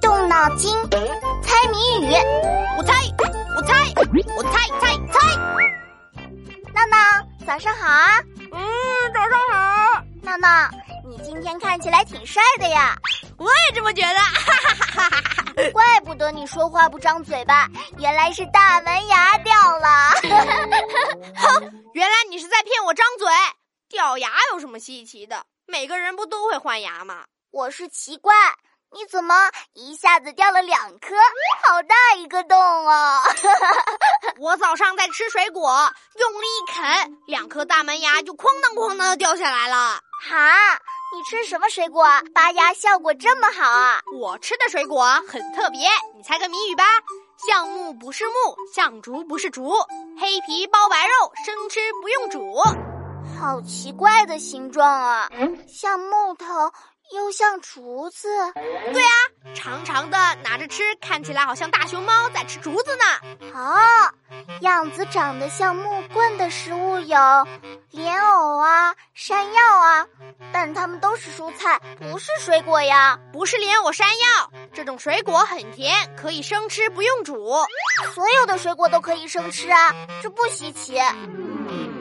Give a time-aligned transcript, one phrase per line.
[0.00, 0.72] 动脑筋，
[1.42, 2.12] 猜谜语。
[2.78, 2.94] 我猜，
[3.56, 3.92] 我猜，
[4.36, 5.36] 我猜猜猜。
[6.72, 6.96] 闹闹，
[7.44, 8.20] 早上好啊！
[8.52, 8.62] 嗯，
[9.12, 10.04] 早上好。
[10.22, 10.70] 闹闹，
[11.04, 12.96] 你今天看起来挺帅的呀。
[13.38, 14.18] 我也这么觉得。
[14.20, 15.70] 哈哈哈哈哈！
[15.72, 20.10] 怪不得你说话不张嘴巴，原来是大门牙掉了。
[21.34, 23.26] 哼， 原来你是在骗我张嘴。
[23.88, 25.44] 掉牙有什么稀奇的？
[25.66, 27.24] 每个人不都会换牙吗？
[27.50, 28.32] 我是奇怪，
[28.92, 29.34] 你怎么
[29.74, 31.14] 一下子掉了两颗？
[31.64, 33.20] 好大一个洞哦！
[34.40, 40.00] 我早上在吃水果，用力一啃，两颗大门牙就哐当哐当的掉下来了。
[40.28, 40.74] 哈，
[41.14, 42.04] 你吃什么水果？
[42.34, 44.00] 拔牙效果这么好啊！
[44.18, 46.84] 我吃的水果很特别，你猜个谜语吧。
[47.48, 48.32] 橡木不是木，
[48.74, 49.70] 橡竹不是竹，
[50.20, 52.60] 黑皮包白肉，生吃不用煮。
[53.38, 55.30] 好奇怪的形状啊，
[55.68, 56.44] 像木头
[57.12, 58.28] 又像竹子。
[58.92, 59.14] 对啊，
[59.54, 63.50] 长长的拿着吃，看起来好像大熊猫在吃竹子呢。
[63.54, 63.78] 哦，
[64.60, 67.18] 样子长得像木棍的食物有
[67.90, 70.06] 莲藕啊、山药啊，
[70.52, 73.18] 但它们都是蔬菜，不是水果呀。
[73.32, 77.54] 不是莲藕、山药这种水果很甜，可以生吃，不用煮。
[78.14, 80.98] 所有的水果都可以生吃啊，这不稀奇。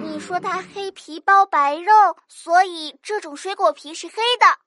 [0.02, 1.92] 你说它黑皮包白肉，
[2.28, 4.58] 所以这种水果皮是黑的，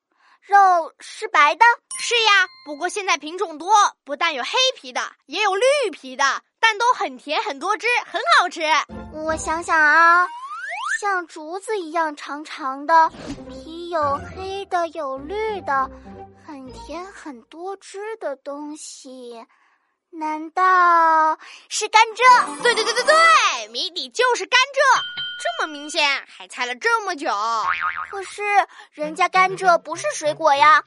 [0.47, 1.65] 肉是白的。
[2.01, 3.73] 是呀，不过现在品种多，
[4.05, 8.63] 不但有黑皮的，也有绿皮的，但都很甜，很多汁，很好吃。
[9.13, 10.27] 我想想啊，
[11.01, 13.09] 像竹子一样长长的，
[13.49, 15.89] 皮有黑的，有绿的，
[16.45, 19.47] 很甜，很多汁的东西。
[20.11, 22.63] 难道是甘蔗？
[22.63, 25.03] 对对对对对，谜底就是甘蔗，
[25.43, 27.29] 这么明显，还猜了这么久。
[28.11, 28.43] 可是
[28.93, 30.81] 人家甘蔗不是水果呀，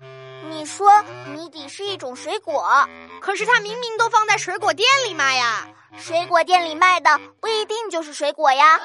[0.49, 1.03] 你说
[1.33, 2.87] 谜底是一种水果，
[3.19, 5.67] 可是它明明都放在水果店里卖呀。
[5.97, 8.79] 水果店里卖的不一定就是水果呀。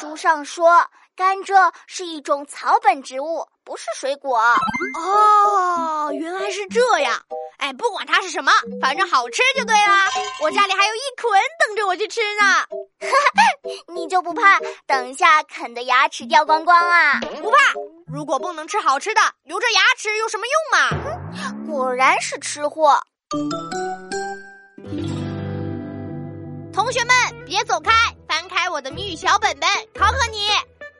[0.00, 0.82] 书上说
[1.14, 4.38] 甘蔗是一种草本植物，不是水果。
[4.98, 7.22] 哦，原来是这样。
[7.62, 8.50] 哎，不管它是什么，
[8.80, 10.08] 反正好吃就对啦。
[10.42, 12.42] 我家里还有一捆等着我去吃呢。
[12.42, 13.40] 哈哈，
[13.94, 17.20] 你就不怕等下啃的牙齿掉光光啊？
[17.40, 17.58] 不怕。
[18.12, 21.64] 如果不能吃好吃的，留着牙齿有什么用嘛？
[21.70, 23.00] 果然是吃货。
[26.72, 27.14] 同学们，
[27.46, 27.92] 别走开，
[28.28, 30.48] 翻开我的谜语小本本，考考你：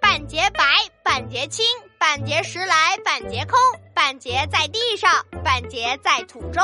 [0.01, 0.65] 半截白，
[1.03, 1.67] 半截青，
[2.03, 3.57] 半截石来，半截空。
[3.95, 6.61] 半截在地上，半截在土中，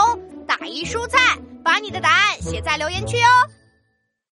[0.48, 3.30] 打一蔬菜，把你的答案写在留言区哦。